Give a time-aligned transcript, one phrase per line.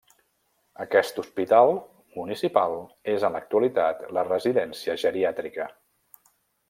[0.85, 1.73] Aquest hospital
[2.21, 2.73] municipal
[3.15, 5.69] és, en l'actualitat, la Residència Geriàtrica.